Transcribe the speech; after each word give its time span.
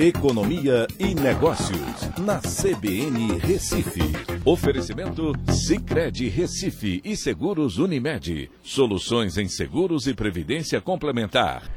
Economia 0.00 0.86
e 0.96 1.12
Negócios, 1.12 2.08
na 2.20 2.38
CBN 2.38 3.36
Recife. 3.40 4.00
Oferecimento 4.44 5.32
Cicred 5.50 6.28
Recife 6.28 7.00
e 7.04 7.16
Seguros 7.16 7.78
Unimed. 7.78 8.48
Soluções 8.62 9.36
em 9.36 9.48
seguros 9.48 10.06
e 10.06 10.14
previdência 10.14 10.80
complementar. 10.80 11.68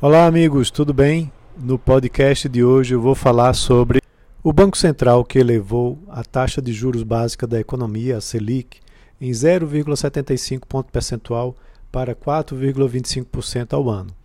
Olá, 0.00 0.24
amigos, 0.24 0.70
tudo 0.70 0.94
bem? 0.94 1.30
No 1.54 1.78
podcast 1.78 2.48
de 2.48 2.64
hoje 2.64 2.94
eu 2.94 3.00
vou 3.02 3.14
falar 3.14 3.52
sobre 3.52 4.00
o 4.42 4.54
Banco 4.54 4.78
Central 4.78 5.22
que 5.22 5.38
elevou 5.38 5.98
a 6.08 6.24
taxa 6.24 6.62
de 6.62 6.72
juros 6.72 7.02
básica 7.02 7.46
da 7.46 7.60
economia, 7.60 8.16
a 8.16 8.20
Selic, 8.22 8.78
em 9.20 9.32
0,75 9.32 10.62
ponto 10.66 10.90
percentual 10.90 11.54
para 11.92 12.14
4,25% 12.14 13.74
ao 13.74 13.90
ano. 13.90 14.16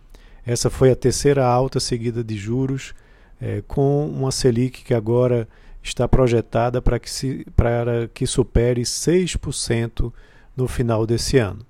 Essa 0.46 0.70
foi 0.70 0.90
a 0.90 0.96
terceira 0.96 1.44
alta 1.44 1.78
seguida 1.78 2.24
de 2.24 2.34
juros 2.34 2.94
é, 3.40 3.62
com 3.66 4.06
uma 4.06 4.30
Selic 4.30 4.82
que 4.84 4.94
agora 4.94 5.48
está 5.82 6.08
projetada 6.08 6.82
para 6.82 6.98
que, 6.98 7.10
se, 7.10 7.46
para 7.56 8.08
que 8.12 8.26
supere 8.26 8.82
6% 8.82 10.12
no 10.56 10.66
final 10.66 11.06
desse 11.06 11.38
ano. 11.38 11.64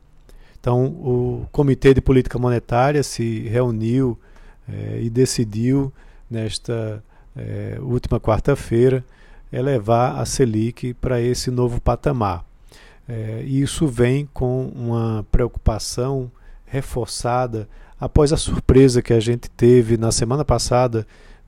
Então, 0.59 0.87
o 0.87 1.46
Comitê 1.52 1.95
de 1.95 2.00
Política 2.00 2.38
Monetária 2.38 3.02
se 3.02 3.40
reuniu 3.40 4.18
é, 4.68 5.00
e 5.00 5.10
decidiu, 5.10 5.92
nesta 6.30 7.02
é, 7.37 7.78
última 7.80 8.18
quarta-feira, 8.18 9.04
elevar 9.52 10.18
a 10.18 10.24
Selic 10.24 10.95
para 10.95 11.20
esse 11.20 11.51
novo 11.51 11.80
patamar. 11.80 12.45
É, 13.09 13.45
e 13.46 13.62
isso 13.62 13.87
vem 13.87 14.28
com 14.32 14.66
uma 14.74 15.24
preocupação 15.30 16.30
reforçada 16.64 17.68
após 18.01 18.32
a 18.32 18.37
surpresa 18.37 19.01
que 19.01 19.12
a 19.12 19.20
gente 19.20 19.48
teve 19.48 19.96
na 19.96 20.10
semana 20.10 20.45
passada 20.45 21.06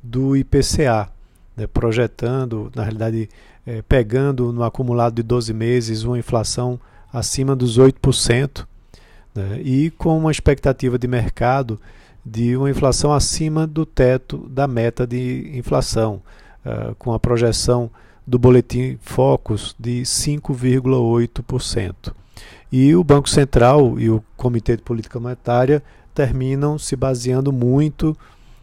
do 0.09 0.37
IPCA, 0.37 1.09
né, 1.57 1.67
projetando, 1.67 2.71
na 2.75 2.83
realidade, 2.83 3.28
é, 3.67 3.83
pegando 3.83 4.53
no 4.53 4.62
acumulado 4.62 5.15
de 5.15 5.23
12 5.23 5.53
meses 5.53 6.03
uma 6.03 6.19
inflação 6.19 6.81
acima 7.12 7.55
dos 7.55 7.78
8%, 7.78 8.67
né, 9.34 9.61
e 9.62 9.91
com 9.91 10.17
uma 10.17 10.31
expectativa 10.31 10.98
de 10.98 11.06
mercado 11.06 11.78
de 12.25 12.56
uma 12.56 12.70
inflação 12.70 13.12
acima 13.12 13.67
do 13.67 13.84
teto 13.84 14.48
da 14.48 14.67
meta 14.67 15.06
de 15.06 15.50
inflação, 15.55 16.22
uh, 16.65 16.95
com 16.97 17.12
a 17.12 17.19
projeção 17.19 17.91
do 18.27 18.39
boletim 18.39 18.98
Focus 19.00 19.75
de 19.78 20.03
5,8%. 20.03 22.12
E 22.70 22.95
o 22.95 23.03
Banco 23.03 23.31
Central 23.31 23.98
e 23.98 24.11
o 24.11 24.22
Comitê 24.37 24.77
de 24.77 24.83
Política 24.83 25.19
Monetária 25.19 25.83
terminam 26.15 26.78
se 26.78 26.95
baseando 26.95 27.50
muito 27.50 28.15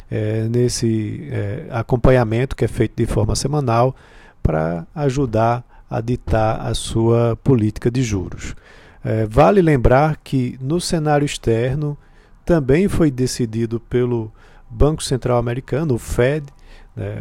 é, 0.10 0.48
nesse 0.50 1.28
é, 1.32 1.68
acompanhamento 1.72 2.56
que 2.56 2.66
é 2.66 2.68
feito 2.68 2.94
de 2.96 3.06
forma 3.06 3.36
semanal 3.36 3.96
para 4.42 4.86
ajudar 4.94 5.64
a 5.90 6.02
ditar 6.02 6.62
a 6.62 6.74
sua 6.74 7.38
política 7.44 7.90
de 7.90 8.04
juros. 8.04 8.56
É, 9.04 9.26
vale 9.26 9.62
lembrar 9.62 10.18
que 10.24 10.58
no 10.62 10.80
cenário 10.80 11.26
externo 11.26 11.98
também 12.44 12.88
foi 12.88 13.10
decidido 13.10 13.80
pelo 13.80 14.32
Banco 14.70 15.04
Central 15.04 15.38
Americano, 15.38 15.96
o 15.96 15.98
Fed, 15.98 16.46
né, 16.96 17.14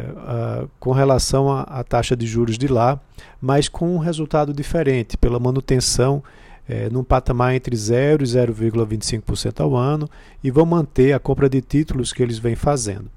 com 0.79 0.91
relação 0.91 1.51
à 1.51 1.83
taxa 1.83 2.15
de 2.15 2.25
juros 2.25 2.57
de 2.57 2.67
lá, 2.67 2.99
mas 3.41 3.67
com 3.67 3.95
um 3.95 3.97
resultado 3.97 4.53
diferente, 4.53 5.17
pela 5.17 5.39
manutenção 5.39 6.23
é, 6.67 6.89
num 6.89 7.03
patamar 7.03 7.53
entre 7.55 7.75
0 7.75 8.23
e 8.23 8.25
0,25% 8.25 9.59
ao 9.59 9.75
ano 9.75 10.09
e 10.43 10.49
vão 10.49 10.65
manter 10.65 11.13
a 11.13 11.19
compra 11.19 11.49
de 11.49 11.61
títulos 11.61 12.11
que 12.11 12.23
eles 12.23 12.39
vêm 12.39 12.55
fazendo. 12.55 13.09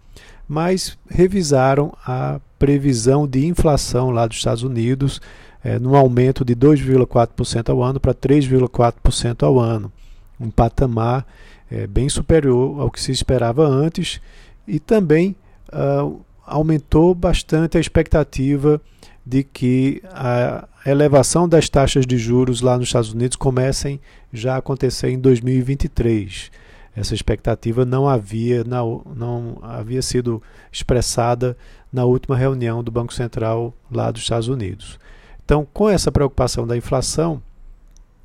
Mas 0.47 0.99
revisaram 1.09 1.95
a 2.07 2.41
previsão 2.59 3.27
de 3.27 3.47
inflação 3.47 4.11
lá 4.11 4.27
dos 4.27 4.39
Estados 4.39 4.63
Unidos 4.63 5.21
é, 5.63 5.79
num 5.79 5.95
aumento 5.95 6.45
de 6.45 6.55
2,4% 6.55 7.69
ao 7.71 7.83
ano 7.83 7.99
para 7.99 8.15
3,4% 8.15 9.43
ao 9.43 9.59
ano, 9.59 9.93
um 10.39 10.51
patamar 10.51 11.27
é, 11.71 11.87
bem 11.87 12.09
superior 12.09 12.81
ao 12.81 12.91
que 12.91 13.01
se 13.01 13.13
esperava 13.13 13.67
antes 13.67 14.21
e 14.67 14.79
também 14.79 15.35
uh, 15.73 16.21
aumentou 16.47 17.15
bastante 17.15 17.77
a 17.77 17.81
expectativa 17.81 18.81
de 19.29 19.45
que 19.45 20.03
a 20.11 20.67
elevação 20.87 21.47
das 21.47 21.69
taxas 21.69 22.07
de 22.07 22.17
juros 22.17 22.63
lá 22.63 22.79
nos 22.79 22.89
Estados 22.89 23.13
Unidos 23.13 23.37
comecem 23.37 24.01
já 24.33 24.55
a 24.55 24.59
acontecer 24.59 25.11
em 25.11 25.19
2023. 25.19 26.51
Essa 26.97 27.15
expectativa 27.15 27.85
não 27.85 28.09
havia, 28.09 28.65
não, 28.65 29.03
não 29.15 29.59
havia 29.63 30.01
sido 30.01 30.43
expressada 30.73 31.55
na 31.93 32.07
última 32.07 32.37
reunião 32.37 32.83
do 32.83 32.91
Banco 32.91 33.13
Central 33.13 33.75
lá 33.91 34.11
dos 34.11 34.23
Estados 34.23 34.49
Unidos. 34.49 34.99
Então, 35.45 35.67
com 35.75 35.91
essa 35.91 36.11
preocupação 36.11 36.67
da 36.67 36.77
inflação, 36.77 37.43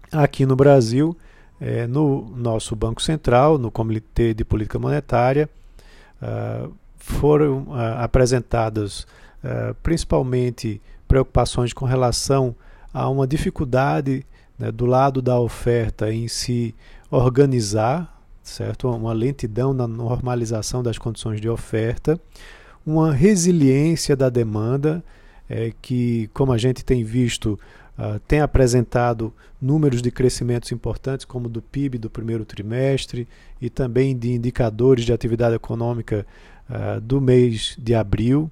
aqui 0.10 0.46
no 0.46 0.56
Brasil, 0.56 1.18
é, 1.60 1.86
no 1.86 2.34
nosso 2.36 2.78
Banco 2.78 3.02
Central, 3.02 3.58
no 3.58 3.70
Comitê 3.70 4.34
de 4.34 4.46
Política 4.46 4.80
Monetária, 4.80 5.50
uh, 6.22 6.74
foram 6.98 7.64
uh, 7.64 8.00
apresentadas 8.00 9.06
uh, 9.44 9.76
principalmente 9.84 10.82
preocupações 11.14 11.74
com 11.74 11.86
relação 11.86 12.56
a 12.92 13.08
uma 13.08 13.28
dificuldade 13.28 14.26
né, 14.58 14.72
do 14.72 14.88
lado 14.88 15.22
da 15.22 15.40
oferta 15.40 16.12
em 16.12 16.28
se 16.28 16.74
organizar, 17.12 18.20
certo? 18.42 18.90
Uma 18.90 19.14
lentidão 19.14 19.76
na 19.76 19.88
normalização 19.88 20.82
das 20.82 20.98
condições 20.98 21.40
de 21.40 21.48
oferta, 21.48 22.20
uma 22.84 23.14
resiliência 23.14 24.16
da 24.16 24.28
demanda, 24.28 25.04
é, 25.48 25.72
que, 25.84 26.32
como 26.34 26.52
a 26.52 26.58
gente 26.58 26.84
tem 26.84 27.04
visto, 27.04 27.60
uh, 27.96 28.20
tem 28.28 28.42
apresentado 28.42 29.32
números 29.62 30.02
de 30.02 30.10
crescimentos 30.10 30.72
importantes, 30.72 31.28
como 31.28 31.48
do 31.48 31.62
PIB 31.62 32.00
do 32.00 32.10
primeiro 32.10 32.44
trimestre 32.44 33.28
e 33.62 33.70
também 33.70 34.18
de 34.18 34.32
indicadores 34.32 35.06
de 35.06 35.14
atividade 35.14 35.54
econômica 35.54 36.26
uh, 36.68 37.00
do 37.00 37.22
mês 37.22 37.76
de 37.78 37.94
abril 37.94 38.50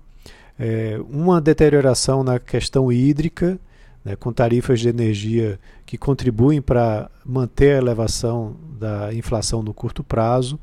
é, 0.64 1.00
uma 1.10 1.42
deterioração 1.42 2.24
na 2.24 2.38
questão 2.38 2.92
hídrica, 2.92 3.60
né, 4.06 4.16
com 4.16 4.32
tarifas 4.32 4.80
de 4.80 4.90
energia 4.90 5.60
que 5.88 5.98
contribuem 5.98 6.62
para 6.62 7.10
manter 7.26 7.74
a 7.74 7.78
elevação 7.80 8.56
da 8.80 9.12
inflação 9.12 9.64
no 9.64 9.74
curto 9.74 10.04
prazo. 10.04 10.60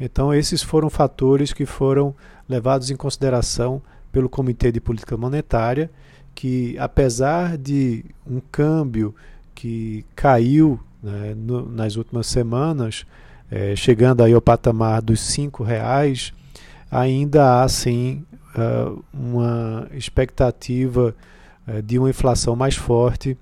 Então, 0.00 0.32
esses 0.32 0.62
foram 0.62 0.88
fatores 0.88 1.52
que 1.52 1.66
foram 1.66 2.14
levados 2.48 2.90
em 2.90 2.96
consideração 2.96 3.82
pelo 4.10 4.26
Comitê 4.26 4.72
de 4.72 4.80
Política 4.80 5.18
Monetária, 5.18 5.90
que, 6.34 6.74
apesar 6.78 7.58
de 7.58 8.06
um 8.26 8.40
câmbio 8.40 9.14
que 9.54 10.02
caiu 10.14 10.80
né, 11.02 11.34
no, 11.36 11.70
nas 11.70 11.96
últimas 11.96 12.26
semanas, 12.26 13.04
é, 13.50 13.76
chegando 13.76 14.22
aí 14.22 14.32
ao 14.32 14.40
patamar 14.40 15.02
dos 15.02 15.36
R$ 15.36 15.50
reais, 15.62 16.32
ainda 16.90 17.62
há 17.62 17.68
sim 17.68 18.24
uh, 18.56 19.04
uma 19.12 19.88
expectativa 19.92 21.14
uh, 21.66 21.82
de 21.82 21.98
uma 21.98 22.10
inflação 22.10 22.56
mais 22.56 22.76
forte, 22.76 23.36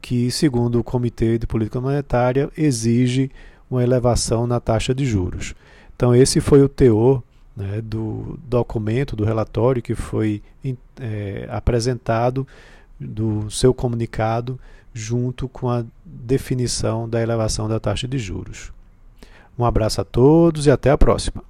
que, 0.00 0.30
segundo 0.30 0.78
o 0.78 0.84
Comitê 0.84 1.38
de 1.38 1.46
Política 1.46 1.80
Monetária, 1.80 2.50
exige 2.56 3.30
uma 3.70 3.82
elevação 3.82 4.46
na 4.46 4.60
taxa 4.60 4.94
de 4.94 5.04
juros. 5.04 5.54
Então, 5.94 6.14
esse 6.14 6.40
foi 6.40 6.62
o 6.62 6.68
teor 6.68 7.22
né, 7.56 7.80
do 7.82 8.38
documento, 8.48 9.16
do 9.16 9.24
relatório 9.24 9.82
que 9.82 9.94
foi 9.94 10.42
é, 11.00 11.48
apresentado, 11.50 12.46
do 12.98 13.50
seu 13.50 13.74
comunicado, 13.74 14.58
junto 14.94 15.48
com 15.48 15.68
a 15.68 15.84
definição 16.04 17.08
da 17.08 17.20
elevação 17.20 17.68
da 17.68 17.78
taxa 17.78 18.08
de 18.08 18.18
juros. 18.18 18.72
Um 19.58 19.64
abraço 19.64 20.00
a 20.00 20.04
todos 20.04 20.66
e 20.66 20.70
até 20.70 20.90
a 20.90 20.98
próxima. 20.98 21.42